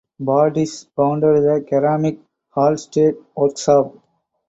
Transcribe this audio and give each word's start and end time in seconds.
Baudisch 0.19 0.87
founded 0.95 1.43
the 1.43 1.63
"Keramik 1.69 2.17
Hallstatt" 2.55 3.23
workshop. 3.37 3.93